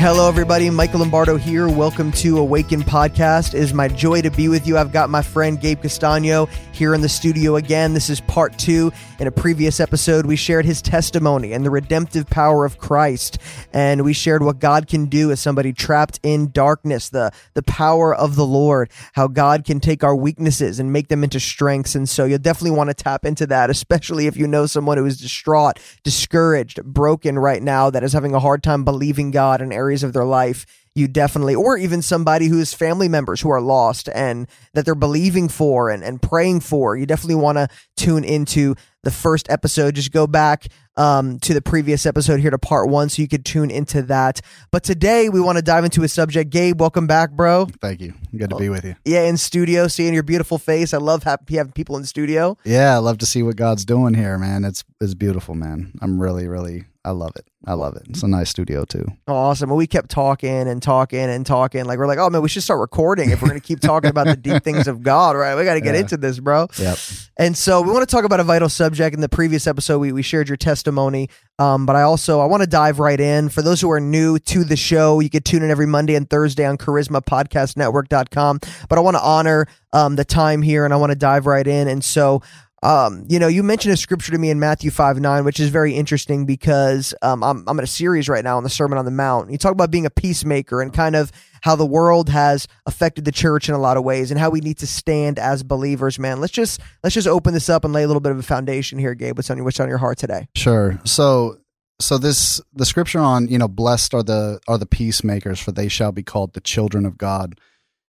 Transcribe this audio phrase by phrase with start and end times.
[0.00, 0.70] Hello, everybody.
[0.70, 1.68] Michael Lombardo here.
[1.68, 3.52] Welcome to Awaken Podcast.
[3.52, 4.78] It is my joy to be with you.
[4.78, 6.48] I've got my friend Gabe Castagno
[6.80, 7.92] here in the studio again.
[7.92, 8.90] This is part two.
[9.18, 13.36] In a previous episode, we shared his testimony and the redemptive power of Christ,
[13.74, 18.14] and we shared what God can do as somebody trapped in darkness, the the power
[18.14, 21.94] of the Lord, how God can take our weaknesses and make them into strengths.
[21.94, 25.04] And so, you'll definitely want to tap into that, especially if you know someone who
[25.04, 29.70] is distraught, discouraged, broken right now, that is having a hard time believing God in
[29.70, 34.08] areas of their life you definitely, or even somebody who's family members who are lost
[34.12, 38.74] and that they're believing for and, and praying for, you definitely want to tune into
[39.02, 39.94] the first episode.
[39.94, 43.44] Just go back um, to the previous episode here to part one so you could
[43.44, 44.40] tune into that.
[44.70, 46.50] But today we want to dive into a subject.
[46.50, 47.66] Gabe, welcome back, bro.
[47.80, 48.14] Thank you.
[48.36, 48.96] Good to be with you.
[49.04, 50.92] Yeah, in studio, seeing your beautiful face.
[50.92, 52.58] I love happy having people in studio.
[52.64, 54.64] Yeah, I love to see what God's doing here, man.
[54.64, 55.92] It's it's beautiful, man.
[56.02, 57.46] I'm really, really I love it.
[57.66, 58.02] I love it.
[58.10, 59.06] It's a nice studio too.
[59.26, 59.70] Awesome.
[59.70, 61.84] Well, we kept talking and talking and talking.
[61.86, 64.10] Like we're like, oh man, we should start recording if we're going to keep talking
[64.10, 65.54] about the deep things of God, right?
[65.54, 66.00] We got to get yeah.
[66.00, 66.68] into this, bro.
[66.78, 66.98] Yep.
[67.38, 69.14] And so we want to talk about a vital subject.
[69.14, 71.30] In the previous episode, we, we shared your testimony.
[71.58, 73.48] Um, but I also I want to dive right in.
[73.48, 76.28] For those who are new to the show, you could tune in every Monday and
[76.28, 78.60] Thursday on charismapodcastnetwork.com.
[78.88, 81.66] But I want to honor um, the time here and I want to dive right
[81.66, 81.88] in.
[81.88, 82.42] And so
[82.82, 85.68] um, you know, you mentioned a scripture to me in Matthew 5 9, which is
[85.68, 89.04] very interesting because um, I'm, I'm in a series right now on the Sermon on
[89.04, 89.50] the Mount.
[89.50, 93.32] You talk about being a peacemaker and kind of how the world has affected the
[93.32, 96.40] church in a lot of ways and how we need to stand as believers, man.
[96.40, 98.98] Let's just let's just open this up and lay a little bit of a foundation
[98.98, 99.36] here, Gabe.
[99.36, 100.48] What's on your what's on your heart today?
[100.54, 100.98] Sure.
[101.04, 101.58] So
[102.00, 105.88] so this the scripture on, you know, blessed are the are the peacemakers, for they
[105.88, 107.60] shall be called the children of God.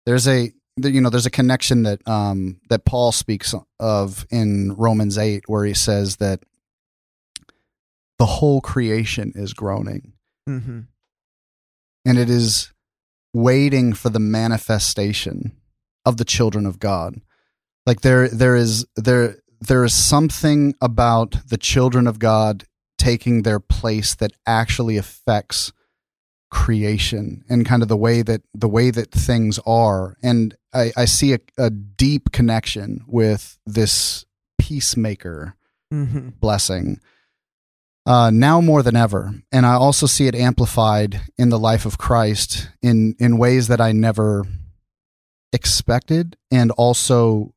[0.06, 5.18] There's a you know there's a connection that um, that Paul speaks of in Romans
[5.18, 6.42] eight where he says that
[8.18, 10.12] the whole creation is groaning,
[10.48, 10.80] mm-hmm.
[12.04, 12.72] and it is
[13.32, 15.52] waiting for the manifestation
[16.04, 17.20] of the children of God.
[17.86, 22.64] Like there there is there there is something about the children of God
[22.98, 25.72] taking their place that actually affects
[26.54, 31.04] creation and kind of the way that the way that things are and i, I
[31.04, 34.24] see a, a, deep connection with this
[34.56, 35.56] peacemaker
[35.92, 36.28] mm-hmm.
[36.38, 37.00] blessing
[38.06, 41.98] uh, now more than ever and i also see it amplified in the life of
[41.98, 44.46] christ in in ways that i never
[45.52, 47.52] expected and also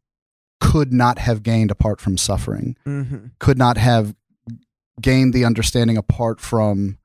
[0.59, 3.27] could not have gained apart from suffering mm-hmm.
[3.37, 4.15] could not have
[4.99, 6.97] gained the understanding apart from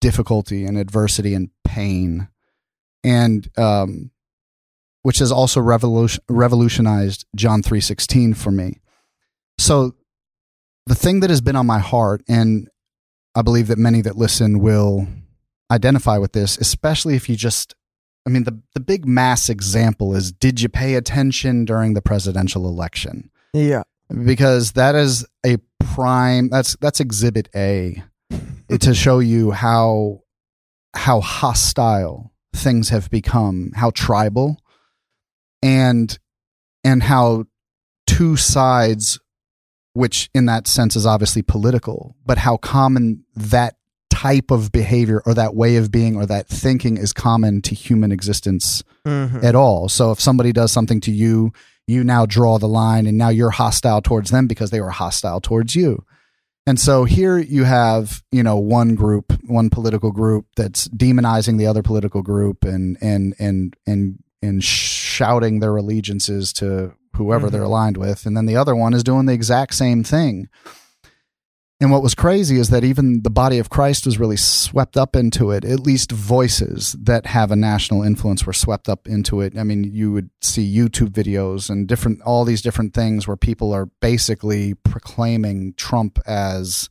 [0.00, 2.28] difficulty and adversity and pain,
[3.04, 4.10] and um,
[5.02, 8.80] which has also revolution, revolutionized John three sixteen for me.
[9.58, 9.94] So,
[10.86, 12.68] the thing that has been on my heart, and
[13.34, 15.06] I believe that many that listen will
[15.70, 17.74] identify with this, especially if you just
[18.26, 22.66] I mean, the, the big mass example is did you pay attention during the presidential
[22.66, 23.30] election?
[23.52, 23.84] Yeah.
[24.24, 28.02] Because that is a prime that's that's exhibit A
[28.80, 30.20] to show you how
[30.94, 34.58] how hostile things have become, how tribal,
[35.62, 36.18] and
[36.84, 37.44] and how
[38.06, 39.18] two sides,
[39.92, 43.76] which in that sense is obviously political, but how common that
[44.10, 48.10] type of behavior or that way of being or that thinking is common to human
[48.10, 49.44] existence mm-hmm.
[49.44, 49.88] at all.
[49.88, 51.52] So if somebody does something to you,
[51.86, 55.40] you now draw the line and now you're hostile towards them because they were hostile
[55.40, 56.04] towards you.
[56.66, 61.66] And so here you have, you know, one group, one political group that's demonizing the
[61.66, 67.52] other political group and and and and and shouting their allegiances to whoever mm-hmm.
[67.52, 70.48] they're aligned with, and then the other one is doing the exact same thing.
[71.78, 75.14] And what was crazy is that even the body of Christ was really swept up
[75.14, 75.62] into it.
[75.62, 79.58] At least voices that have a national influence were swept up into it.
[79.58, 83.74] I mean, you would see YouTube videos and different, all these different things where people
[83.74, 86.88] are basically proclaiming Trump as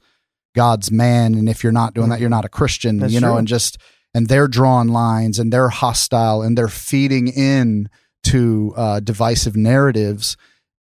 [0.56, 1.34] God's man.
[1.34, 3.38] And if you're not doing that, you're not a Christian, That's you know, true.
[3.38, 3.80] and just,
[4.14, 7.90] and they're drawing lines and they're hostile and they're feeding in
[8.26, 10.38] to uh, divisive narratives.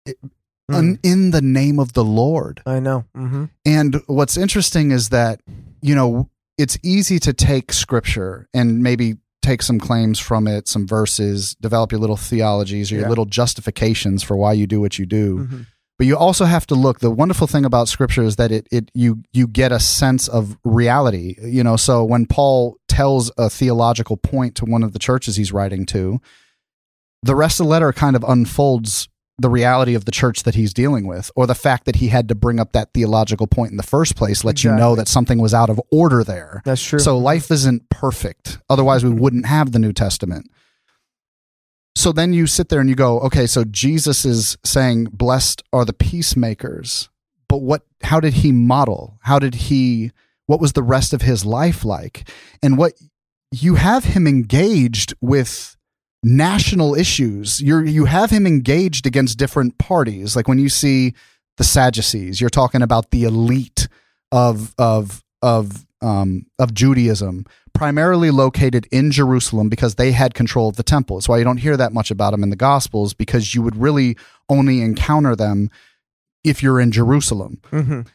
[0.06, 0.18] It,
[0.76, 1.00] mm.
[1.04, 2.62] in the name of the Lord.
[2.66, 3.06] I know.
[3.16, 3.46] Mm-hmm.
[3.66, 5.42] And what's interesting is that,
[5.82, 10.86] you know, it's easy to take scripture and maybe take some claims from it, some
[10.86, 13.10] verses, develop your little theologies or your yeah.
[13.10, 15.40] little justifications for why you do what you do.
[15.40, 15.62] Mm-hmm.
[15.98, 17.02] But you also have to look.
[17.02, 20.58] The wonderful thing about scripture is that it it you you get a sense of
[20.64, 21.36] reality.
[21.42, 25.52] You know, so when Paul tells a theological point to one of the churches he's
[25.52, 26.22] writing to,
[27.22, 29.09] the rest of the letter kind of unfolds
[29.40, 32.28] the reality of the church that he's dealing with, or the fact that he had
[32.28, 35.40] to bring up that theological point in the first place lets you know that something
[35.40, 36.62] was out of order there.
[36.66, 37.00] That's true.
[37.00, 38.60] So life isn't perfect.
[38.70, 40.52] Otherwise, we wouldn't have the New Testament.
[41.96, 45.84] So then you sit there and you go, okay, so Jesus is saying, blessed are
[45.86, 47.10] the peacemakers.
[47.48, 49.18] But what, how did he model?
[49.24, 50.12] How did he,
[50.46, 52.30] what was the rest of his life like?
[52.62, 52.94] And what
[53.52, 55.76] you have him engaged with
[56.24, 57.62] national issues.
[57.62, 60.36] You're, you have him engaged against different parties.
[60.36, 61.14] Like when you see
[61.58, 63.88] the Sadducees, you're talking about the elite
[64.32, 70.76] of, of, of, um, of Judaism, primarily located in Jerusalem because they had control of
[70.76, 71.18] the temple.
[71.18, 73.76] That's why you don't hear that much about them in the Gospels because you would
[73.76, 74.18] really
[74.50, 75.70] only encounter them
[76.44, 77.60] if you're in Jerusalem.
[77.72, 78.08] Mhm.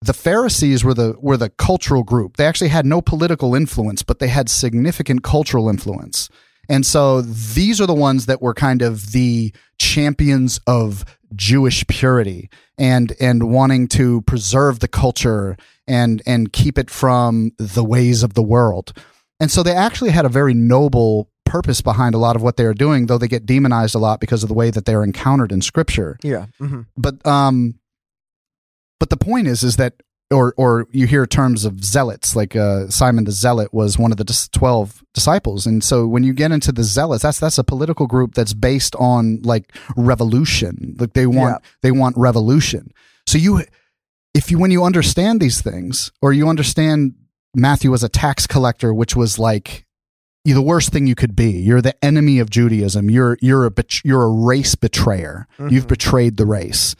[0.00, 2.36] The Pharisees were the were the cultural group.
[2.36, 6.28] They actually had no political influence, but they had significant cultural influence.
[6.68, 12.48] And so these are the ones that were kind of the champions of Jewish purity
[12.78, 15.56] and and wanting to preserve the culture
[15.86, 18.92] and and keep it from the ways of the world.
[19.40, 22.64] And so they actually had a very noble purpose behind a lot of what they
[22.64, 25.04] are doing, though they get demonized a lot because of the way that they are
[25.04, 26.46] encountered in scripture Yeah.
[26.58, 27.78] hmm but um
[29.00, 29.94] but the point is is that
[30.34, 34.18] or or you hear terms of zealots like uh Simon the zealot was one of
[34.18, 38.06] the 12 disciples and so when you get into the zealots that's that's a political
[38.06, 42.92] group that's based on like revolution like they want they want revolution
[43.26, 43.62] so you
[44.34, 47.14] if you when you understand these things or you understand
[47.54, 49.86] Matthew as a tax collector which was like
[50.44, 51.52] the worst thing you could be.
[51.52, 53.08] You're the enemy of Judaism.
[53.08, 53.72] You're you're a
[54.04, 55.46] you're a race betrayer.
[55.70, 55.88] You've Mhm.
[55.88, 56.94] betrayed the race.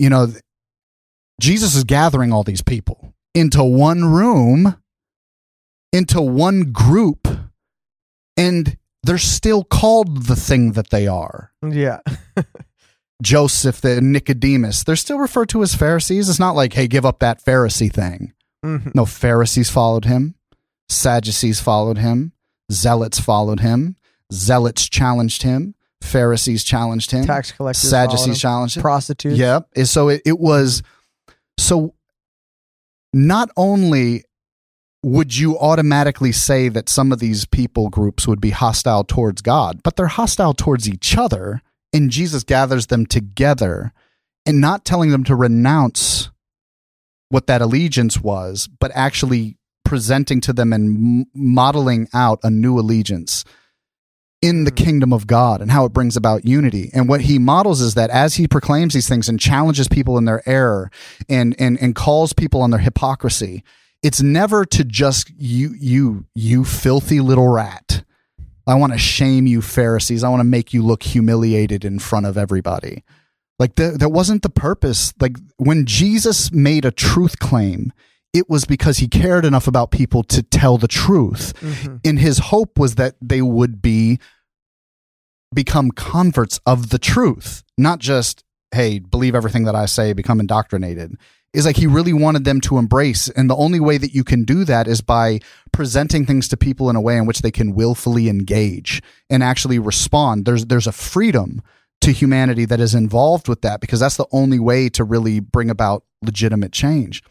[0.00, 0.32] You know,
[1.42, 4.76] Jesus is gathering all these people into one room,
[5.92, 7.26] into one group,
[8.36, 11.50] and they're still called the thing that they are.
[11.68, 11.98] Yeah.
[13.22, 16.28] Joseph, the Nicodemus, they're still referred to as Pharisees.
[16.28, 18.32] It's not like, hey, give up that Pharisee thing.
[18.64, 18.94] Mhm.
[18.94, 20.36] No, Pharisees followed him,
[20.88, 22.32] Sadducees followed him,
[22.70, 23.96] Zealots followed him,
[24.32, 28.34] Zealots challenged him, Pharisees challenged him, Tax collectors, Sadducees him.
[28.34, 28.82] challenged him.
[28.82, 29.36] prostitutes.
[29.38, 29.68] Yep.
[29.76, 30.82] And So it, it was
[31.58, 31.94] so
[33.12, 34.24] not only
[35.02, 39.82] would you automatically say that some of these people groups would be hostile towards God,
[39.82, 41.60] but they're hostile towards each other,
[41.92, 43.92] and Jesus gathers them together
[44.46, 46.30] and not telling them to renounce
[47.28, 53.44] what that allegiance was, but actually presenting to them and modeling out a new allegiance
[54.42, 54.76] in the Mhm.
[54.84, 56.90] kingdom of God and how it brings about unity.
[56.92, 60.24] And what he models is that as he proclaims these things and challenges people in
[60.24, 60.90] their error
[61.28, 63.62] and and and calls people on their hypocrisy,
[64.02, 68.02] it's never to just you you you filthy little rat.
[68.66, 70.22] I want to shame you Pharisees.
[70.22, 73.02] I want to make you look humiliated in front of everybody.
[73.58, 75.12] Like the, that wasn't the purpose.
[75.20, 77.92] Like when Jesus made a truth claim,
[78.32, 81.52] it was because he cared enough about people to tell the truth.
[81.60, 82.00] Mhm.
[82.04, 84.18] and his hope was that they would be
[85.54, 88.42] become converts of the truth not just
[88.74, 91.14] hey believe everything that i say become indoctrinated.
[91.52, 93.28] Is like he really wanted them to embrace.
[93.28, 95.38] And the only way that you can do that is by
[95.70, 99.78] presenting things to people in a way in which they can willfully engage and actually
[99.78, 100.46] respond.
[100.46, 101.60] There's there's a freedom
[102.00, 105.68] to humanity that is involved with that because that's the only way to really bring
[105.68, 107.22] about legitimate change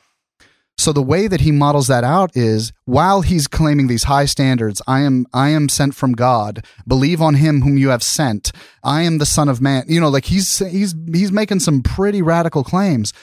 [0.78, 4.82] so the way that he models that out is while he's claiming these high standards,
[4.88, 6.66] I am I am sent from God.
[6.88, 8.52] Believe on him whom you have sent.
[8.84, 9.84] I am the son of man.
[9.88, 13.14] You know, like he's he's he's making some pretty radical claims.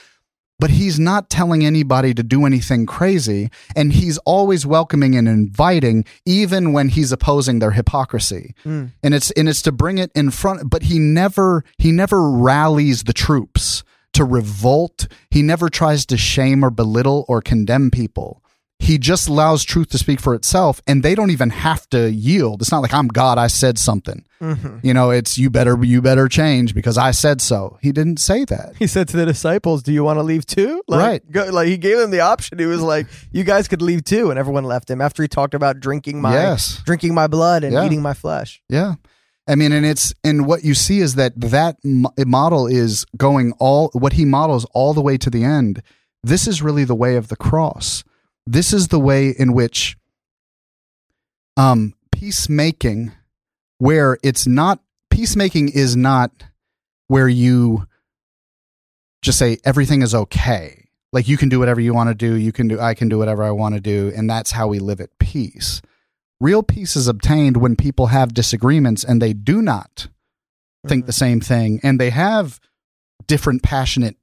[0.60, 6.04] But he's not telling anybody to do anything crazy, and he's always welcoming and inviting,
[6.26, 8.56] even when he's opposing their hypocrisy.
[8.64, 8.90] Mm.
[9.00, 13.04] And it's and it's to bring it in front, but he never he never rallies
[13.04, 13.84] the troops
[14.18, 15.06] to revolt.
[15.30, 18.42] He never tries to shame or belittle or condemn people.
[18.80, 22.62] He just allows truth to speak for itself, and they don't even have to yield.
[22.62, 24.24] It's not like I'm God, I said something.
[24.40, 24.78] Mhm.
[24.84, 27.76] You know, it's you better you better change because I said so.
[27.82, 28.74] He didn't say that.
[28.78, 31.32] He said to the disciples, "Do you want to leave too?" Like, Right.
[31.32, 32.56] Go, like he gave them the option.
[32.60, 35.54] He was like, "You guys could leave too," and everyone left him after he talked
[35.54, 36.80] about drinking my yes.
[36.86, 37.84] drinking my blood and Yeah.
[37.84, 38.62] eating my flesh.
[38.68, 38.94] Yeah.
[39.48, 43.90] I mean, and it's, and what you see is that that model is going all,
[43.94, 45.82] what he models all the way to the end.
[46.22, 48.04] This is really the way of the cross.
[48.46, 49.96] This is the way in which
[51.56, 53.12] um, peacemaking,
[53.78, 56.30] where it's not, peacemaking is not
[57.06, 57.86] where you
[59.22, 60.88] just say everything is okay.
[61.10, 62.34] Like you can do whatever you want to do.
[62.34, 64.12] You can do, I can do whatever I want to do.
[64.14, 65.80] And that's how we live at peace.
[66.40, 70.08] Real peace is obtained when people have disagreements and they do not
[70.86, 71.16] think the mm.
[71.16, 72.60] same thing and they have
[73.26, 74.16] different passionate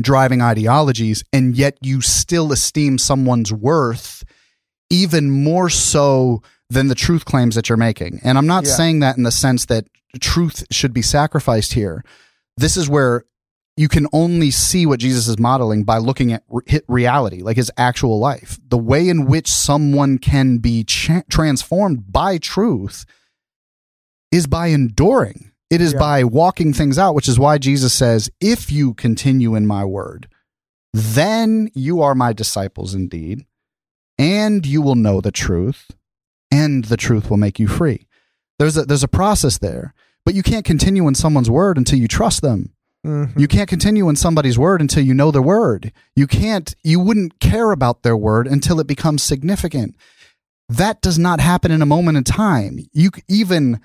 [0.00, 4.24] driving ideologies and yet you still esteem someone's worth
[4.88, 8.20] even more so than the truth claims that you're making.
[8.24, 8.72] And I'm not Yeah.
[8.72, 9.86] saying that in the sense that
[10.20, 12.02] truth should be sacrificed here.
[12.56, 13.24] This is where
[13.80, 17.56] you can only see what Jesus is modeling by looking at re- hit reality, like
[17.56, 18.58] his actual life.
[18.68, 23.06] The way in which someone can be cha- transformed by truth
[24.30, 25.52] is by enduring.
[25.70, 25.98] It is Yeah.
[25.98, 30.28] by walking things out, which is why Jesus says, If you continue in my word,
[30.92, 33.46] then you are my disciples indeed,
[34.18, 35.90] and you will know the truth,
[36.50, 38.06] and the truth will make you free.
[38.58, 39.94] There's a, there's a process there,
[40.26, 42.74] but you can't continue in someone's word until you trust them.
[43.06, 43.38] Mhm.
[43.38, 45.92] You can't continue in somebody's word until you know their word.
[46.14, 49.96] You can't, you wouldn't care about their word until it becomes significant.
[50.68, 52.78] That does not happen in a moment in time.
[52.92, 53.80] You even,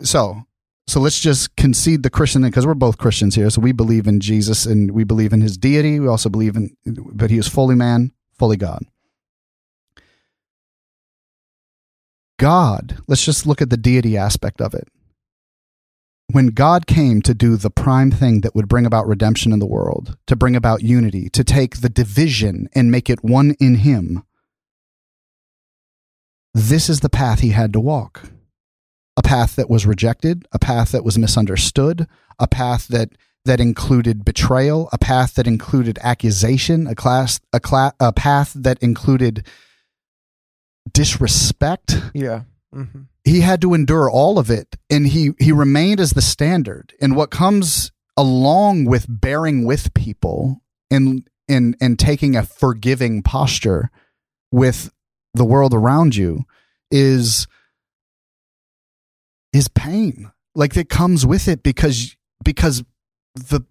[0.00, 0.44] so,
[0.86, 3.50] so let's just concede the Christian, because we're both Christians here.
[3.50, 5.98] So we believe in Jesus and we believe in his deity.
[5.98, 8.84] We also believe in, but he is fully man, fully God.
[12.38, 14.88] God, let's just look at the deity aspect of it
[16.32, 19.66] when God came to do the prime thing that would bring about redemption in the
[19.66, 24.22] world, to bring about unity, to take the division and make it one in Him,
[26.54, 28.30] this is the path He had to walk.
[29.16, 32.06] A path that was rejected, a path that was misunderstood,
[32.38, 33.10] a path that
[33.44, 38.78] that included betrayal, a path that included accusation, a class, a class, a path that
[38.80, 39.44] included
[40.92, 42.42] disrespect, Yeah.
[42.72, 46.92] hmm he had to endure all of it and he he remained as the standard.
[47.00, 53.90] And what comes along with bearing with people and and and taking a forgiving posture
[54.50, 54.92] with
[55.34, 56.44] the world around you
[56.90, 57.46] is
[59.52, 60.30] is pain.
[60.54, 62.82] Like that comes with it because because
[63.34, 63.62] the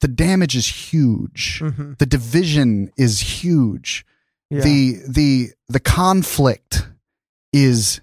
[0.00, 1.58] the damage is huge.
[1.58, 4.06] Hmm the division is huge.
[4.50, 4.62] Yeah.
[4.62, 6.88] the the the conflict
[7.52, 8.00] is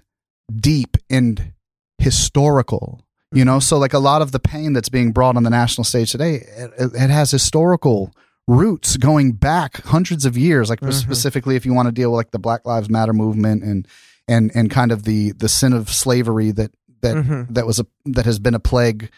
[0.54, 1.52] deep and
[1.98, 5.50] historical you know so like a lot of the pain that's being brought on the
[5.50, 8.12] national stage today it, it has historical
[8.46, 10.92] roots going back hundreds of years like Mhm.
[10.92, 13.88] specifically if you want to deal with like the black lives matter movement and
[14.28, 17.52] and and kind of the the sin of slavery that that Mhm.
[17.54, 19.10] that was a that has been a plague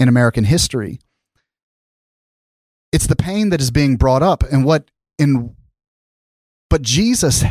[0.00, 0.98] in american history
[2.92, 5.54] it's the pain that is being brought up and what in
[6.70, 7.44] but jesus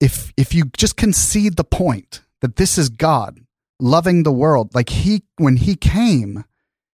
[0.00, 3.40] if if you just concede the point that this is god
[3.80, 6.44] loving the world like he when he came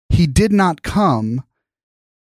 [0.08, 1.44] he did not come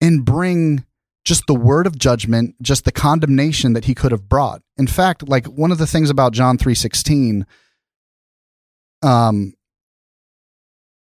[0.00, 0.84] and bring
[1.24, 4.62] just the word of judgment just the condemnation that he could have brought.
[4.76, 7.46] In fact like one of the things about john 316
[9.02, 9.54] um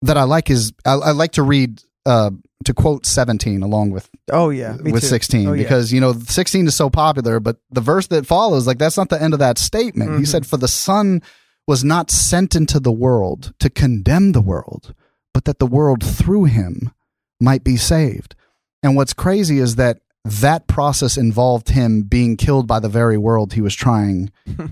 [0.02, 2.32] that i like is i, I like to read uh
[2.66, 4.76] to quote 17 along with Oh yeah.
[4.78, 5.08] With too.
[5.08, 5.64] 16 Oh, yeah.
[5.64, 9.10] because you know 16 is so popular but the verse that follows like that's not
[9.10, 10.28] the end of that statement he Mhm.
[10.28, 11.22] said for the son
[11.68, 14.94] was not sent into the world to condemn the world
[15.34, 16.92] but that the world through him
[17.40, 18.36] might be saved
[18.84, 23.54] and what's crazy is that that process involved him being killed by the very world
[23.54, 24.70] he was trying to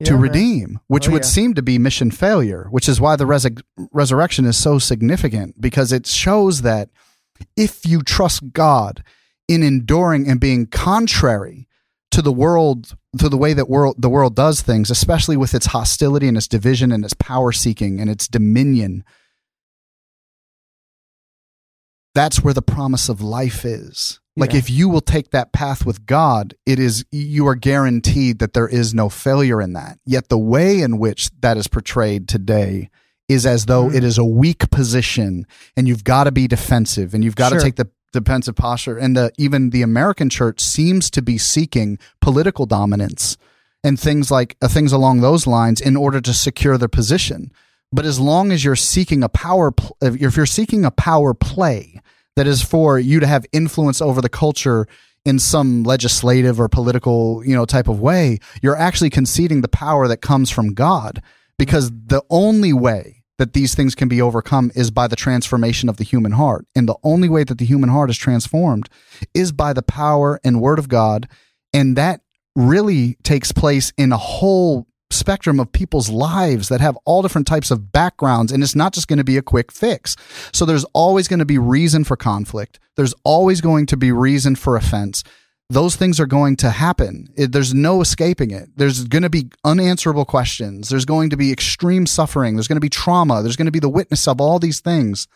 [0.00, 1.28] Yeah, redeem, which Oh, would yeah.
[1.28, 3.62] seem to be mission failure, which is why the resur-
[3.92, 6.88] resurrection is so significant because it shows that
[7.56, 9.02] if you trust God
[9.48, 11.68] in enduring and being contrary
[12.10, 15.66] to the world, to the way that world the world does things, especially with its
[15.66, 19.04] hostility and its division and its power seeking and its dominion,
[22.14, 24.20] that's where the promise of life is.
[24.36, 24.58] Like Yeah.
[24.58, 28.68] if you will take that path with God, it is you are guaranteed that there
[28.68, 29.98] is no failure in that.
[30.06, 32.90] Yet the way in which that is portrayed today
[33.28, 33.94] is as though Mhm.
[33.94, 37.58] it is a weak position and you've got to be defensive and you've got Sure.
[37.58, 41.98] to take the defensive posture and the, even the American church seems to be seeking
[42.20, 43.36] political dominance
[43.84, 47.50] and things like uh, things along those lines in order to secure their position.
[47.92, 52.00] But as long as you're seeking a power, pl- if you're seeking a power play
[52.36, 54.86] that is for you to have influence over the culture
[55.24, 60.08] in some legislative or political, you know, type of way, you're actually conceding the power
[60.08, 61.22] that comes from God
[61.58, 65.96] because the only way that these things can be overcome is by the transformation of
[65.96, 66.66] the human heart.
[66.76, 68.88] And the only way that the human heart is transformed
[69.34, 71.28] is by the power and word of God.
[71.72, 72.20] And that
[72.54, 77.70] really takes place in a whole spectrum of people's lives that have all different types
[77.70, 80.16] of backgrounds and it's not just going to be a quick fix.
[80.52, 82.80] So there's always going to be reason for conflict.
[82.96, 85.22] There's always going to be reason for offense.
[85.72, 87.28] Those things are going to happen.
[87.34, 88.68] It, there's no escaping it.
[88.76, 90.88] There's going to be unanswerable questions.
[90.88, 92.54] There's going to be extreme suffering.
[92.54, 93.42] There's going to be trauma.
[93.42, 95.28] There's going to be the witness of all these things.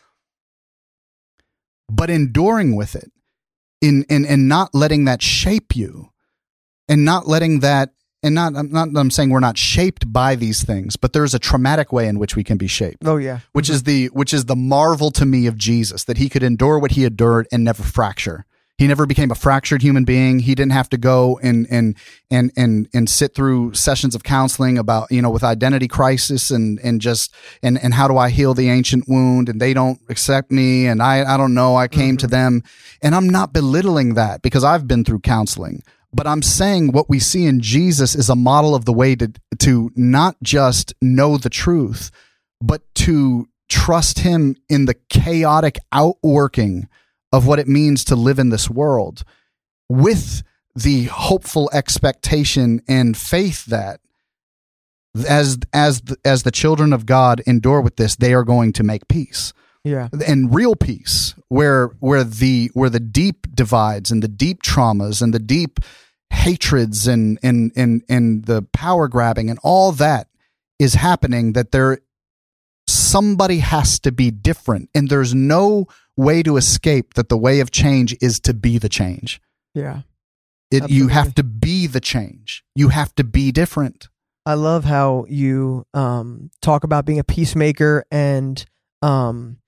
[1.88, 3.10] But enduring with it,
[3.80, 6.10] in and and not letting that shape you,
[6.88, 7.90] and not letting that
[8.22, 11.38] and not I'm not I'm saying we're not shaped by these things, but there's a
[11.38, 13.06] traumatic way in which we can be shaped.
[13.06, 13.40] Oh yeah.
[13.52, 13.90] Which is mm-hmm.
[13.90, 17.04] the which is the marvel to me of Jesus that he could endure what he
[17.04, 18.44] endured and never fracture.
[18.78, 20.40] He never became a fractured human being.
[20.40, 21.96] He didn't have to go and and
[22.30, 26.78] and and and sit through sessions of counseling about you know with identity crisis and
[26.80, 30.52] and just and and how do I heal the ancient wound and they don't accept
[30.52, 32.32] me and I I don't know I came to mm-hmm.
[32.32, 32.62] them
[33.00, 35.82] and I'm not belittling that because I've been through counseling.
[36.12, 39.32] But I'm saying what we see in Jesus is a model of the way to
[39.60, 42.10] to not just know the truth,
[42.60, 46.88] but to trust him in the chaotic outworking
[47.36, 49.22] of what it means to live in this world
[49.88, 50.42] with
[50.74, 54.00] the hopeful expectation and faith that
[55.28, 58.82] as as the, as the children of God endure with this they are going to
[58.82, 59.52] make peace
[59.84, 60.08] Yeah.
[60.26, 65.32] and real peace where where the where the deep divides and the deep traumas and
[65.32, 65.80] the deep
[66.30, 70.28] hatreds and and and and the power grabbing and all that
[70.78, 71.98] is happening that there
[72.88, 77.70] somebody has to be different and there's no way to escape that the way of
[77.70, 79.40] change is to be the change
[79.74, 80.02] Yeah.
[80.70, 84.08] it you have to be the change you have to be different
[84.46, 88.64] I love how you um, talk about being a peacemaker and
[89.02, 89.58] um,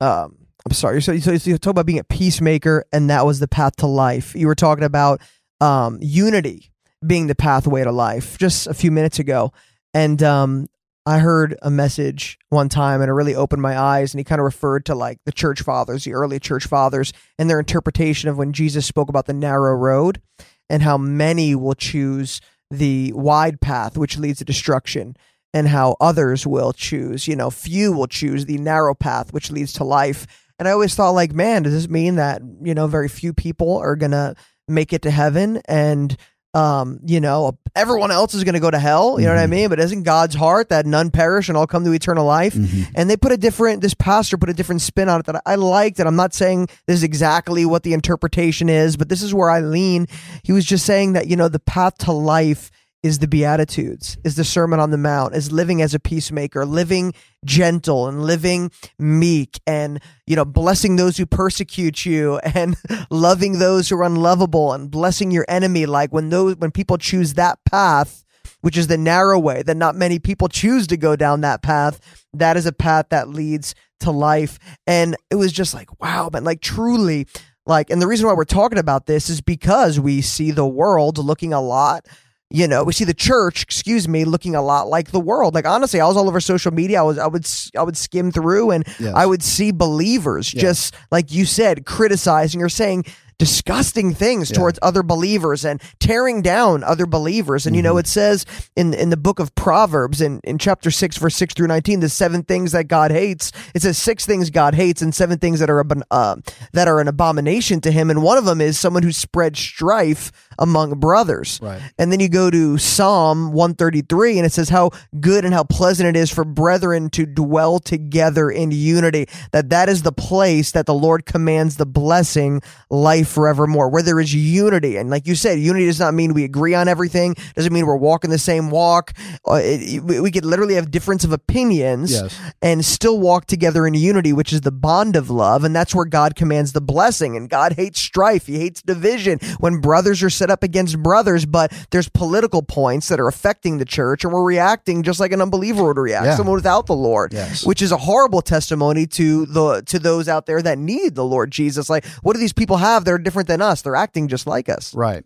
[0.00, 1.02] um, I'm sorry.
[1.02, 4.34] So, so you talk about being a peacemaker, and that was the path to life.
[4.34, 5.20] You were talking about
[5.60, 6.72] um, unity
[7.06, 9.52] being the pathway to life just a few minutes ago,
[9.92, 10.66] and um,
[11.08, 14.12] I heard a message one time, and it really opened my eyes.
[14.12, 17.48] And he kind of referred to like the church fathers, the early church fathers, and
[17.48, 20.20] their interpretation of when Jesus spoke about the narrow road
[20.68, 22.40] and how many will choose
[22.72, 25.16] the wide path, which leads to destruction,
[25.54, 29.72] and how others will choose, you know, few will choose the narrow path, which leads
[29.74, 30.26] to life.
[30.58, 33.78] And I always thought, like, man, does this mean that, you know, very few people
[33.78, 34.34] are going to
[34.66, 36.16] make it to heaven and,
[36.56, 39.20] um, you know, everyone else is going to go to hell?
[39.20, 39.50] You know what I Mhm.
[39.50, 39.68] mean?
[39.68, 42.54] But isn't God's heart that none perish and all come to eternal life?
[42.94, 45.54] and they put a different this pastor put a different spin on it that i
[45.54, 49.34] liked and i'm not saying this is exactly what the interpretation is but this is
[49.34, 50.06] where i lean
[50.42, 52.70] he was just saying that you know the path to life
[53.06, 57.12] is the beatitudes is the sermon on the mount is living as a peacemaker living
[57.46, 62.76] gentle and living meek and you know blessing those who persecute you and
[63.10, 65.86] loving those who are unlovable and blessing your enemy.
[65.86, 68.24] Like when those when people choose that path
[68.60, 72.00] which is the narrow way that not many people choose to go down that path
[72.34, 74.58] that is a path that leads to life.
[74.86, 77.28] And it was just like wow man like truly
[77.66, 81.18] like and the reason why we're talking about this is because we see the world
[81.18, 82.06] looking a lot
[82.50, 85.66] you know we see the church excuse me looking a lot like the world like
[85.66, 87.44] honestly i was all over social media i was i would
[87.76, 89.12] i would skim through and Yes.
[89.16, 90.62] i would see believers Yes.
[90.62, 93.04] just like you said criticizing or saying
[93.38, 94.56] disgusting things Yeah.
[94.58, 97.92] towards other believers and tearing down other believers and you Mm-hmm.
[97.94, 101.52] know it says in in the book of proverbs in in chapter 6 verse 6
[101.52, 105.14] through 19 the seven things that god hates it says six things god hates and
[105.14, 106.36] seven things that are uh,
[106.72, 110.30] that are an abomination to him and one of them is someone who spreads strife
[110.58, 111.80] among brothers Right.
[111.98, 114.90] and then you go to Psalm 133 and it says how
[115.20, 119.26] good and how pleasant it is for brethren to dwell together in unity.
[119.52, 124.20] That that is the place that the Lord commands the blessing life forevermore where there
[124.20, 124.96] is unity.
[124.96, 127.34] And like you said, unity does not mean we agree on everything.
[127.54, 129.12] Doesn't mean we're walking the same walk.
[129.48, 132.38] Uh, it, we we could literally have difference of opinions Yes.
[132.62, 135.64] and still walk together in unity, which is the bond of love.
[135.64, 137.36] And that's where God commands the blessing.
[137.36, 138.46] And God hates strife.
[138.46, 143.28] He hates division when brothers are up against brothers, but there's political points that are
[143.28, 146.36] affecting the church and we're reacting just like an unbeliever would react, Yeah.
[146.36, 147.64] someone without the Lord, Yes.
[147.64, 151.50] which is a horrible testimony to the, to those out there that need the Lord
[151.50, 151.88] Jesus.
[151.90, 153.04] Like, what do these people have?
[153.04, 153.82] They're different than us.
[153.82, 154.94] They're acting just like us.
[154.94, 155.24] Right.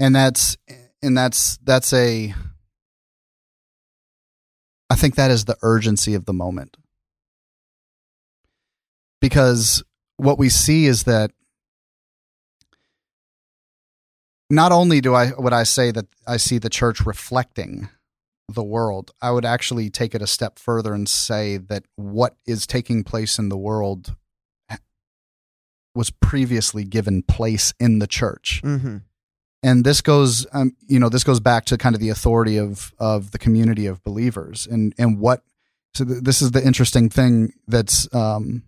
[0.00, 0.56] And that's
[1.02, 2.34] and that's that's a
[4.90, 6.76] I think that is the urgency of the moment.
[9.20, 9.82] Because
[10.16, 11.32] what we see is that
[14.50, 17.88] not only do I would I say that I see the church reflecting
[18.48, 22.66] the world, I would actually take it a step further and say that what is
[22.66, 24.14] taking place in the world
[25.94, 28.98] was previously given place in the church Mm-hmm.
[29.64, 32.94] and this goes um, you know this goes back to kind of the authority of
[32.98, 35.42] of the community of believers and and what
[35.94, 38.62] so th- this is the interesting thing that's um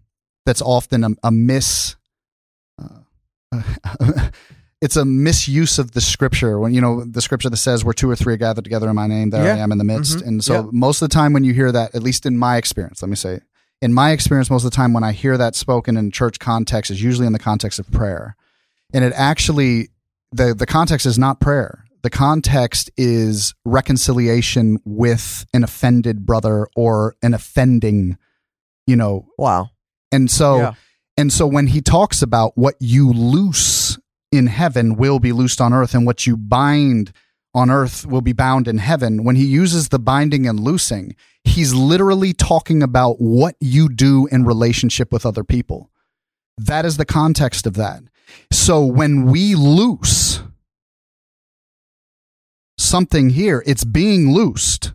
[0.44, 1.94] that's often a, a miss
[2.82, 3.02] uh,
[4.80, 8.10] it's a misuse of the scripture when you know the scripture that says where two
[8.10, 9.54] or three are gathered together in my name there Yeah.
[9.54, 10.26] i am in the midst Mhm.
[10.26, 10.62] and so Yeah.
[10.72, 13.16] most of the time when you hear that at least in my experience let me
[13.16, 13.40] say
[13.82, 16.90] in my experience most of the time when i hear that spoken in church context
[16.90, 18.36] is usually in the context of prayer
[18.94, 19.88] and it actually
[20.32, 27.14] the the context is not prayer the context is reconciliation with an offended brother or
[27.22, 28.16] an offending
[28.86, 29.70] you know Wow.
[30.10, 30.72] and so Yeah.
[31.18, 33.79] and so when he talks about what you loose
[34.32, 37.12] in heaven will be loosed on earth and what you bind
[37.54, 41.74] on earth will be bound in heaven, when he uses the binding and loosing, he's
[41.74, 45.90] literally talking about what you do in relationship with other people.
[46.56, 48.02] That is the context of that.
[48.52, 50.42] So when we loose
[52.78, 54.92] something here, it's being loosed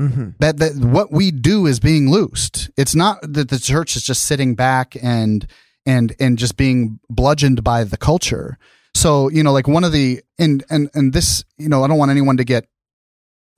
[0.00, 0.28] Mm-hmm.
[0.38, 2.70] that that what we do is being loosed.
[2.76, 5.44] It's not that the church is just sitting back and
[5.88, 8.58] and and just being bludgeoned by the culture.
[8.94, 11.98] So you know, like one of the and and and this, you know, I don't
[11.98, 12.66] want anyone to get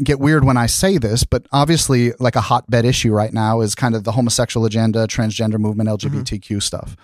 [0.03, 3.75] get weird when I say this, but obviously, like a hotbed issue right now is
[3.75, 6.19] kind of the homosexual agenda, transgender movement, mm-hmm.
[6.21, 6.97] LGBTQ stuff.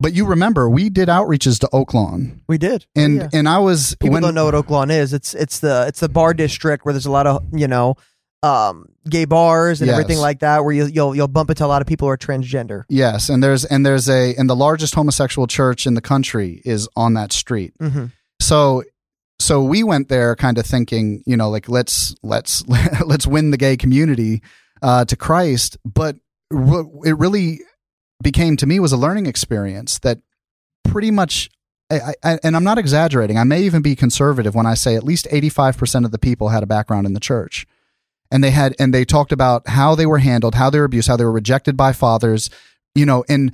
[0.00, 2.86] But you remember, we did outreaches to Oak Lawn, We did.
[2.96, 3.28] Oh, and Yeah.
[3.32, 5.12] and I was people when- don't know what Oak Lawn is.
[5.12, 7.96] It's it's the it's the bar district where there's a lot of you know
[8.42, 9.98] um, gay bars and Yes.
[9.98, 10.64] everything like that.
[10.64, 12.84] Where you, you'll you'll bump into a lot of people who are transgender.
[12.88, 16.88] Yes, and there's and there's a and the largest homosexual church in the country is
[16.96, 17.72] on that street.
[17.80, 18.06] Mm-hmm.
[18.40, 18.84] So
[19.40, 22.64] so we went there kind of thinking, you know, like let's let's
[23.04, 24.42] let's win the gay community
[24.82, 26.16] uh, to Christ, but
[26.50, 27.60] what it really
[28.22, 30.18] became to me was a learning experience that
[30.84, 31.50] pretty much
[31.90, 33.38] I, I, and I'm not exaggerating.
[33.38, 36.62] I may even be conservative when I say at least 85% of the people had
[36.62, 37.66] a background in the church.
[38.30, 41.08] And they had and they talked about how they were handled, how they were abused,
[41.08, 42.50] how they were rejected by fathers,
[42.94, 43.52] you know, and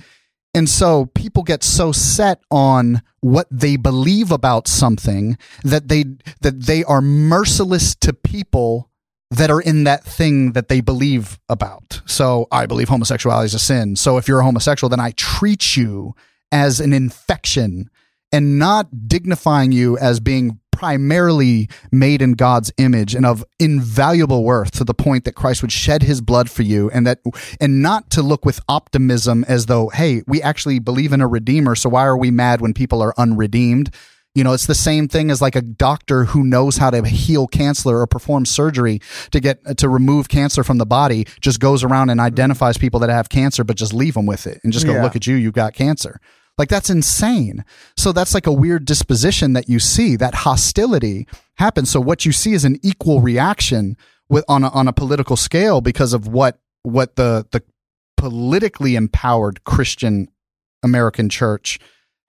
[0.55, 6.05] and so people get so set on what they believe about something that they
[6.41, 8.91] that they are merciless to people
[9.31, 12.01] that are in that thing that they believe about.
[12.07, 13.97] So I believe homosexuality is a sin.
[13.97, 16.15] So if you're a homosexual, then I treat you
[16.53, 17.91] as an infection
[18.31, 24.71] and not dignifying you as being primarily made in God's image and of invaluable worth
[24.73, 27.21] to the point that Christ would shed his blood for you and that
[27.59, 31.75] and not to look with optimism as though hey we actually believe in a redeemer
[31.75, 33.95] so why are we mad when people are unredeemed
[34.35, 37.47] you know it's the same thing as like a doctor who knows how to heal
[37.47, 42.11] cancer or perform surgery to get to remove cancer from the body just goes around
[42.11, 44.93] and identifies people that have cancer but just leave them with it and just go
[44.93, 45.03] Yeah.
[45.03, 46.21] look at you you've got cancer
[46.59, 47.65] like that's insane.
[47.97, 50.17] So that's like a weird disposition that you see.
[50.17, 51.91] That hostility happens.
[51.91, 53.97] So what you see is an equal reaction
[54.29, 57.63] with on a, on a political scale because of what what the the
[58.17, 60.29] politically empowered Christian
[60.83, 61.79] American church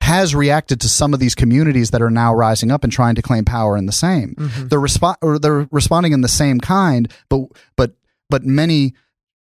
[0.02, 3.22] has reacted to some of these communities that are now rising up and trying to
[3.22, 4.36] claim power in the same.
[4.38, 4.70] Mhm.
[4.70, 7.96] They're respo- or they're responding in the same kind, but but
[8.30, 8.94] but many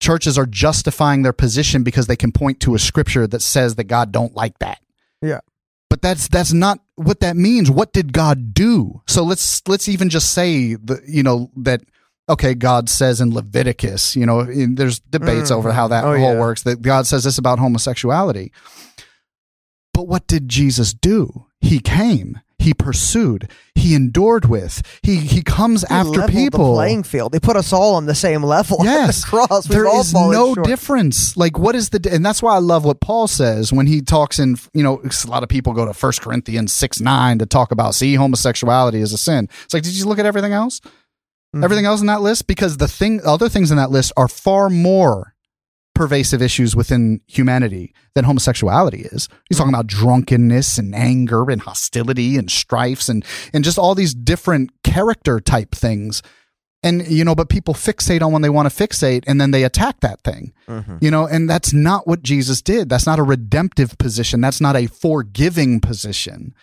[0.02, 3.86] churches are justifying their position because they can point to a scripture that says that
[3.86, 4.80] God don't like that.
[5.22, 5.40] Yeah.
[5.90, 7.70] But that's that's not what that means.
[7.72, 9.02] What did God do?
[9.08, 11.82] So let's let's even just say the you know that
[12.30, 15.56] okay, God says in Leviticus, you know, in, there's debates Mhm.
[15.58, 16.40] over how that Oh, whole yeah.
[16.40, 18.52] works that God says this about homosexuality.
[19.94, 21.46] But what did Jesus do?
[21.60, 22.40] He came.
[22.62, 23.50] He pursued.
[23.76, 24.82] He endured with.
[25.04, 26.69] He he comes He after people.
[26.69, 27.32] The playing field.
[27.32, 28.78] They put us all on the same level.
[28.84, 29.21] Yes.
[29.24, 29.67] the cross.
[29.67, 30.65] We've There all is no short.
[30.67, 31.36] difference.
[31.36, 34.02] Like, what is the, di- and that's why I love what Paul says when he
[34.02, 37.45] talks in, you know a lot of people go to First Corinthians 6 9 to
[37.45, 39.50] talk about, see, homosexuality is a sin.
[39.65, 40.82] It's like, did you look at everything else?
[41.56, 41.63] Mhm.
[41.63, 42.47] Everything else in that list?
[42.47, 45.31] Because the thing, other things in that list are far more
[46.02, 49.30] pervasive issues within humanity than homosexuality is.
[49.48, 54.16] He's talking about drunkenness and anger and hostility and strifes and, and just all these
[54.16, 56.24] different character type things.
[56.82, 59.64] And, you know, but people fixate on when they want to fixate and then they
[59.64, 60.98] attack that thing, Mhm.
[61.04, 62.90] you know, and that's not what Jesus did.
[62.90, 64.42] That's not a redemptive position.
[64.42, 66.56] That's not a forgiving position.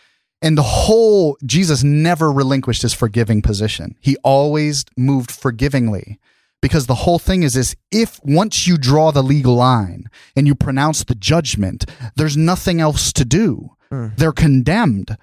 [0.43, 3.95] And the whole, Jesus never relinquished his forgiving position.
[4.01, 6.19] He always moved forgivingly
[6.61, 10.55] because the whole thing is is if once you draw the legal line and you
[10.55, 11.85] pronounce the judgment
[12.17, 13.71] there's nothing else to do.
[13.91, 14.15] Mm.
[14.17, 15.17] they're condemned.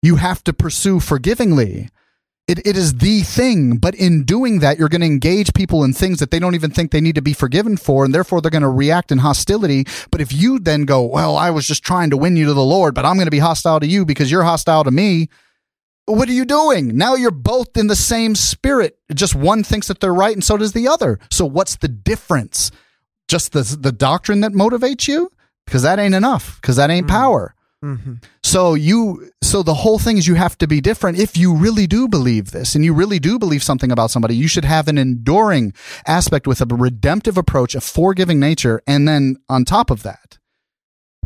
[0.00, 1.88] You have to pursue forgivingly.
[2.46, 5.92] It, it is the thing but in doing that you're going to engage people in
[5.92, 8.52] things that they don't even think they need to be forgiven for and therefore they're
[8.52, 9.84] going to react in hostility.
[10.12, 12.62] But if you then go well i was just trying to win you to the
[12.62, 15.28] lord but i'm going to be hostile to you because you're hostile to me
[16.06, 16.96] what are you doing?
[16.96, 18.98] Now you're both in the same spirit.
[19.14, 21.18] Just one thinks that they're right and so does the other.
[21.30, 22.70] So what's the difference?
[23.28, 25.30] Just the the doctrine that motivates you?
[25.66, 26.60] Because that ain't enough.
[26.60, 27.10] Because that ain't Mhm.
[27.10, 27.54] power.
[27.84, 28.14] Mm-hmm.
[28.42, 31.86] So you so the whole thing is you have to be different if you really
[31.86, 34.96] do believe this and you really do believe something about somebody you should have an
[34.96, 35.74] enduring
[36.06, 40.38] aspect with a redemptive approach a forgiving nature and then on top of that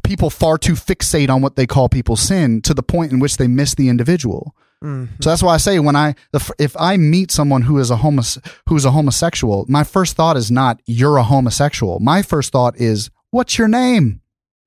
[0.03, 3.37] people far too fixate on what they call people's sin to the point in which
[3.37, 4.55] they miss the individual.
[4.83, 5.17] Mm-hmm.
[5.21, 6.15] So that's why I say when I
[6.59, 8.39] if I meet someone who is a homos
[8.69, 12.01] who's a homosexual, my first thought is not you're a homosexual.
[12.01, 14.21] My first thought is what's your name?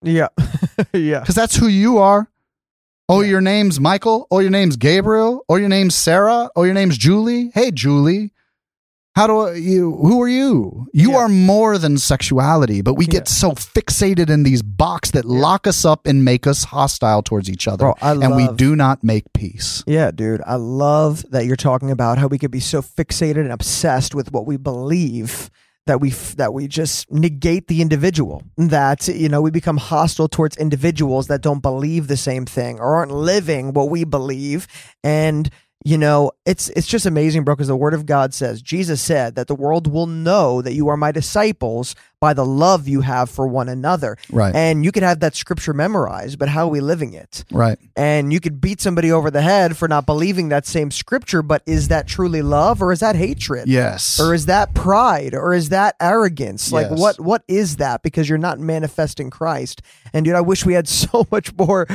[0.04, 0.28] Yeah.
[0.94, 1.22] yeah.
[1.22, 2.30] Because that's who you are.
[3.10, 3.32] Oh, Yeah.
[3.32, 4.28] your name's Michael.
[4.32, 5.44] Oh, your name's Gabriel.
[5.50, 6.50] Oh, your name's Sarah.
[6.56, 7.52] Oh, your name's Julie.
[7.54, 8.32] Hey, Julie.
[9.16, 9.96] How do I, you?
[9.98, 10.88] Who are you?
[10.92, 11.18] You Yeah.
[11.18, 13.34] are more than sexuality, but we get Yeah.
[13.34, 17.68] so fixated in these boxes that lock us up and make us hostile towards each
[17.68, 19.84] other, Bro, I and we do not make peace.
[19.86, 20.42] Yeah, dude.
[20.48, 24.32] I love that you're talking about how we could be so fixated and obsessed with
[24.34, 25.52] what we believe
[25.86, 28.42] that we f- that we just negate the individual.
[28.58, 32.96] That you know we become hostile towards individuals that don't believe the same thing or
[32.96, 34.66] aren't living what we believe.
[35.04, 35.50] And
[35.84, 37.56] you know it's it's just amazing, bro.
[37.56, 40.88] Because the Word of God says Jesus said that the world will know that you
[40.88, 44.12] are my disciples by the love you have for one another.
[44.32, 47.44] Right, And you could have that scripture memorized, but how are we living it?
[47.52, 47.78] right.
[47.98, 51.62] and you could beat somebody over the head for not believing that same scripture but
[51.66, 53.68] is that truly love or is that hatred?
[53.68, 54.20] Yes.
[54.22, 55.34] or is that pride?
[55.36, 56.72] Or is that arrogance?
[56.72, 57.00] Like Yes.
[57.04, 58.04] what what is that?
[58.04, 59.82] Because you're not manifesting christ.
[60.14, 61.86] And dude i wish we had so much more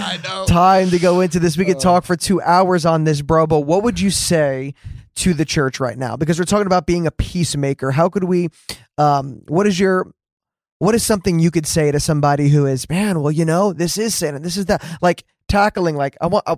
[0.46, 1.56] time to go into this.
[1.56, 4.74] We could talk for two hours on this bro but what would you say
[5.16, 6.16] to the church right now?
[6.16, 7.90] Because we're talking about being a peacemaker.
[7.90, 8.48] How could we
[8.98, 10.12] um what is your
[10.78, 13.98] what is something you could say to somebody who is man well you know this
[13.98, 16.56] is sin and this is that like tackling like i want I,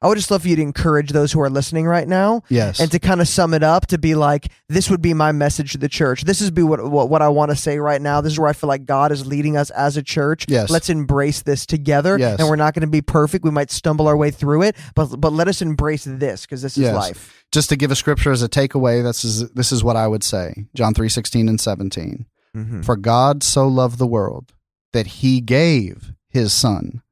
[0.00, 2.78] I would just love for you to encourage those who are listening right now yes.
[2.78, 5.72] and to kind of sum it up to be like this would be my message
[5.72, 8.20] to the church this is be what what, what i want to say right now
[8.20, 10.70] this is where i feel like god is leading us as a church Yes.
[10.70, 12.38] let's embrace this together Yes.
[12.38, 15.20] and we're not going to be perfect we might stumble our way through it but
[15.20, 16.94] but let us embrace this because this is Yes.
[16.94, 20.06] life Just to give a scripture as a takeaway, this is this is what I
[20.06, 20.66] would say.
[20.74, 22.26] John three sixteen and seventeen.
[22.56, 22.82] Mm-hmm.
[22.82, 24.52] For God so loved the world
[24.92, 27.02] that he gave his son,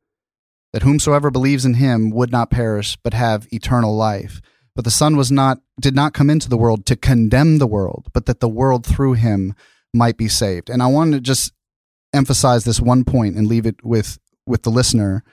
[0.72, 4.40] that whomsoever believes in him would not perish but have eternal life.
[4.74, 8.08] But the son was not did not come into the world to condemn the world,
[8.12, 9.54] but that the world through him
[9.94, 10.68] might be saved.
[10.68, 11.52] And I want to just
[12.12, 15.24] emphasize this one point and leave it with with the listener.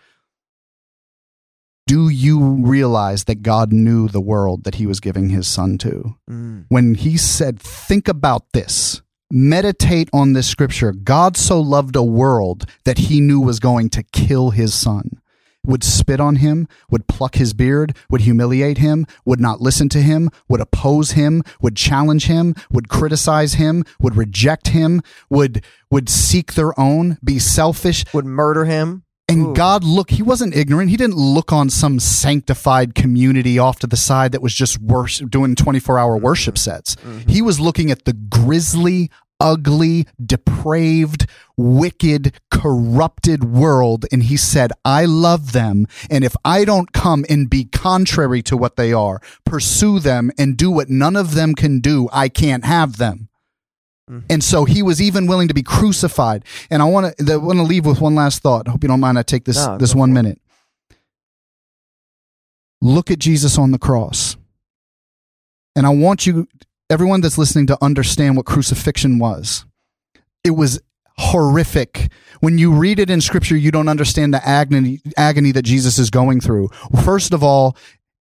[1.85, 6.15] Do you realize that God knew the world that he was giving his son to?
[6.29, 6.65] mm.
[6.69, 9.01] when he said, Think about this,
[9.33, 10.93] meditate on this scripture.
[10.93, 15.19] God so loved a world that he knew was going to kill his son.
[15.65, 20.01] Would spit on him, would pluck his beard, would humiliate him, would not listen to
[20.01, 26.09] him, would oppose him, would challenge him, would criticize him, would reject him, would would
[26.09, 29.53] seek their own, be selfish, would murder him and Ooh.
[29.53, 30.89] God look, he wasn't ignorant.
[30.89, 35.29] He didn't look on some sanctified community off to the side that was just worship,
[35.29, 36.71] doing 24 hour worship mm-hmm.
[36.71, 36.95] sets.
[36.97, 37.29] Mm-hmm.
[37.29, 44.05] He was looking at the grisly, ugly, depraved, wicked, corrupted world.
[44.11, 45.87] And he said, I love them.
[46.09, 50.57] And if I don't come and be contrary to what they are, pursue them and
[50.57, 53.29] do what none of them can do, I can't have them.
[54.29, 56.43] And so he was even willing to be crucified.
[56.69, 58.67] And I want to want to leave with one last thought.
[58.67, 60.39] I hope you don't mind I take this No, this one minute.
[62.81, 64.35] Look at Jesus on the cross.
[65.75, 66.47] And I want you
[66.93, 69.65] everyone that's listening to understand what crucifixion was.
[70.43, 70.79] It was
[71.17, 72.11] horrific.
[72.39, 76.11] When you read it in scripture, you don't understand the agony agony that Jesus is
[76.11, 76.69] going through.
[77.03, 77.75] First of all,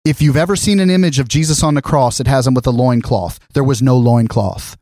[0.03, 2.67] if you've ever seen an image of Jesus on the cross, it has him with
[2.67, 3.39] a loincloth.
[3.53, 4.77] There was no loincloth.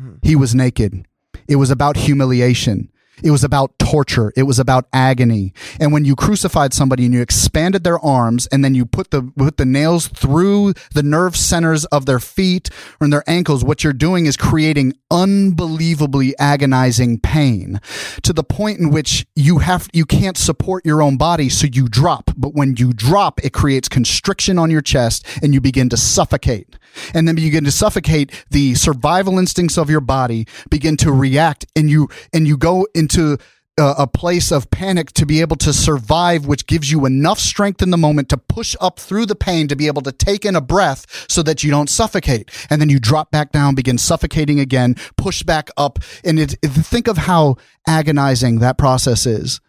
[0.00, 0.14] Hmm.
[0.22, 1.06] He was naked.
[1.46, 2.90] It was about humiliation.
[3.22, 4.32] It was about torture.
[4.36, 5.52] It was about agony.
[5.78, 9.22] And when you crucified somebody and you expanded their arms and then you put the
[9.22, 13.84] put the nails through the nerve centers of their feet or in their ankles, what
[13.84, 17.80] you're doing is creating unbelievably agonizing pain
[18.22, 21.88] to the point in which you have you can't support your own body, so you
[21.88, 22.30] drop.
[22.36, 26.76] But when you drop, it creates constriction on your chest and you begin to suffocate.
[27.12, 31.66] And then you begin to suffocate, the survival instincts of your body begin to react
[31.76, 33.38] and you and you go into
[33.76, 37.82] a, a place of panic to be able to survive, which gives you enough strength
[37.82, 40.56] in the moment to push up through the pain to be able to take in
[40.56, 42.50] a breath so that you don't suffocate.
[42.70, 45.98] And then you drop back down, begin suffocating again, push back up.
[46.24, 49.60] And it, it- think of how agonizing that process is.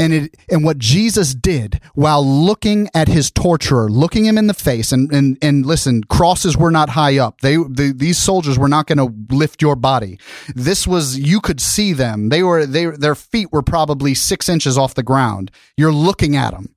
[0.00, 4.54] And it and what Jesus did while looking at his torturer, looking him in the
[4.54, 7.42] face, and and and listen, crosses were not high up.
[7.42, 10.18] They the, these soldiers were not going to lift your body.
[10.54, 12.30] This was you could see them.
[12.30, 15.50] They were they their feet were probably six inches off the ground.
[15.76, 16.74] You're looking at them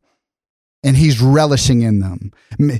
[0.83, 2.31] and he's relishing in them.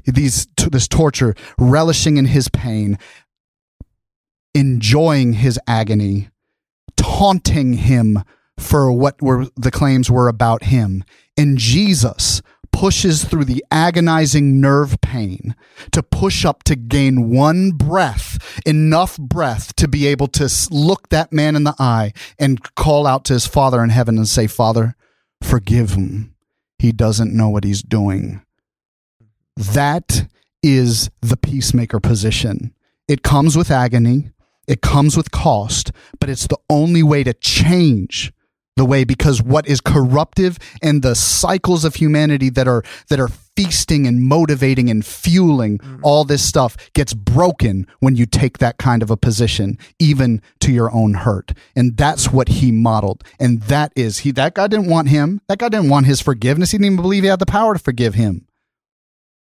[0.05, 2.99] These this torture, relishing in his pain,
[4.53, 6.29] enjoying his agony,
[6.97, 8.23] taunting him
[8.57, 11.03] for what were the claims were about him.
[11.37, 15.55] And Jesus pushes through the agonizing nerve pain
[15.91, 21.31] to push up to gain one breath, enough breath to be able to look that
[21.31, 24.95] man in the eye and call out to his Father in heaven and say, Father,
[25.41, 26.35] forgive him.
[26.79, 28.41] He doesn't know what he's doing.
[29.55, 30.27] That
[30.63, 32.73] is the peacemaker position.
[33.07, 34.31] It comes with agony.
[34.67, 38.31] It comes with cost, but it's the only way to change
[38.75, 43.29] the way because what is corruptive and the cycles of humanity that are that are
[43.55, 45.99] feasting and motivating and fueling mm.
[46.01, 50.71] all this stuff gets broken when you take that kind of a position even to
[50.71, 51.53] your own hurt.
[51.75, 53.23] And that's what he modeled.
[53.39, 55.41] And that is he that guy didn't want him.
[55.47, 56.71] That guy didn't want his forgiveness.
[56.71, 58.47] He didn't even believe he had the power to forgive him.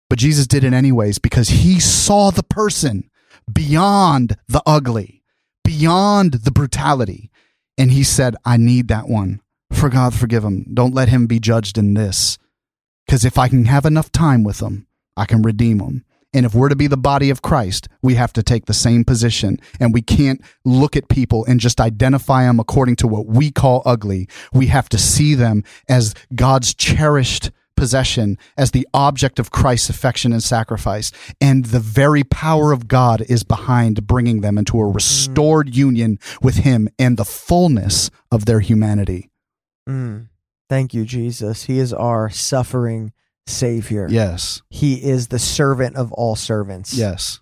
[0.08, 3.10] But Jesus did it anyways because he saw the person
[3.52, 5.18] beyond the ugly
[5.64, 7.30] beyond the brutality
[7.78, 9.40] and he said, I need that one.
[9.72, 10.66] For God, forgive him.
[10.74, 12.36] Don't let him be judged in this.
[13.06, 14.86] Because if I can have enough time with him,
[15.16, 16.04] I can redeem him.
[16.34, 19.04] And if we're to be the body of Christ, we have to take the same
[19.04, 19.58] position.
[19.80, 23.82] And we can't look at people and just identify them according to what we call
[23.86, 24.28] ugly.
[24.52, 30.32] We have to see them as God's cherished possession as the object of Christ's affection
[30.32, 31.12] and sacrifice.
[31.40, 35.74] And the very power of God is behind bringing them into a restored mm.
[35.74, 39.30] union with Him and the fullness of their humanity.
[39.88, 40.28] Mm.
[40.68, 41.64] Thank you, Jesus.
[41.64, 43.12] He is our suffering
[43.46, 44.06] Savior.
[44.10, 44.60] Yes.
[44.68, 46.94] He is the servant of all servants.
[46.94, 47.40] Yes.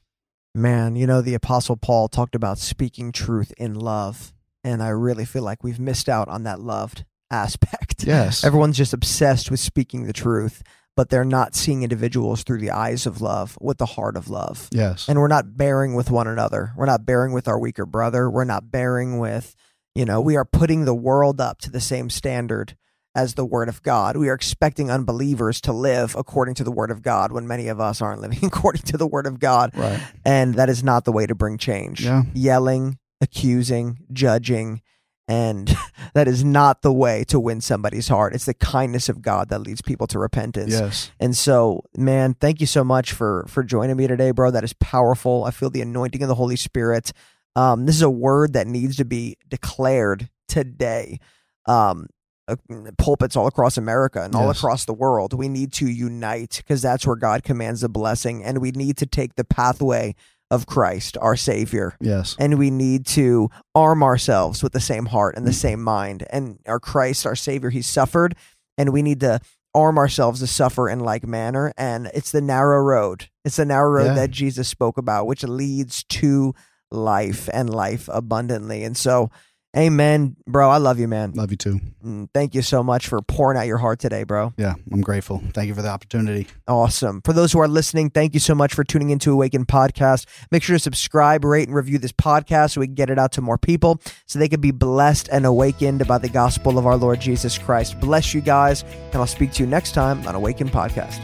[0.54, 4.32] Man, you know, the Apostle Paul talked about speaking truth in love.
[4.62, 8.04] And I really feel like we've missed out on that loved aspect.
[8.04, 8.44] Yes.
[8.44, 10.62] Everyone's just obsessed with speaking the truth,
[10.96, 14.68] but they're not seeing individuals through the eyes of love, with the heart of love.
[14.70, 15.08] Yes.
[15.08, 16.72] And we're not bearing with one another.
[16.76, 18.30] We're not bearing with our weaker brother.
[18.30, 19.54] We're not bearing with,
[19.94, 22.76] you know, we are putting the world up to the same standard
[23.14, 24.16] as the word of God.
[24.16, 27.80] We are expecting unbelievers to live according to the word of God when many of
[27.80, 29.72] us aren't living according to the word of God.
[29.74, 30.00] Right.
[30.24, 32.04] And that is not the way to bring change.
[32.04, 32.24] Yeah.
[32.34, 34.82] Yelling, accusing, judging,
[35.28, 35.76] and
[36.14, 38.34] that is not the way to win somebody's heart.
[38.34, 40.72] It's the kindness of God that leads people to repentance.
[40.72, 41.10] Yes.
[41.18, 44.50] And so, man, thank you so much for for joining me today, bro.
[44.50, 45.44] That is powerful.
[45.44, 47.12] I feel the anointing of the Holy Spirit.
[47.54, 51.20] Um, this is a word that needs to be declared today.
[51.66, 52.06] Um,
[52.48, 52.54] uh,
[52.96, 55.32] pulpits all across America and all across the world.
[55.32, 59.06] We need to unite because that's where God commands a blessing, and we need to
[59.06, 60.14] take the pathway
[60.50, 61.96] of Christ, our Savior.
[62.00, 62.36] Yes.
[62.38, 65.54] And we need to arm ourselves with the same heart and the mm.
[65.54, 66.26] same mind.
[66.30, 68.36] And our Christ, our Savior, He suffered,
[68.78, 69.40] and we need to
[69.74, 71.72] arm ourselves to suffer in like manner.
[71.76, 73.28] And it's the narrow road.
[73.44, 74.14] It's the narrow road yeah.
[74.14, 76.54] that Jesus spoke about, which leads to
[76.90, 78.84] life and life abundantly.
[78.84, 79.30] And so
[79.76, 80.70] Amen, bro.
[80.70, 81.32] I love you, man.
[81.32, 81.80] Love you too.
[82.02, 84.54] Mm, thank you so much for pouring out your heart today, bro.
[84.56, 85.42] Yeah, I'm grateful.
[85.52, 86.46] Thank you for the opportunity.
[86.66, 87.20] Awesome.
[87.22, 90.26] For those who are listening, thank you so much for tuning into Awaken Podcast.
[90.50, 93.32] Make sure to subscribe, rate, and review this podcast so we can get it out
[93.32, 96.96] to more people so they can be blessed and awakened by the gospel of our
[96.96, 98.00] Lord Jesus Christ.
[98.00, 101.20] Bless you guys, and I'll speak to you next time on Awaken Podcast.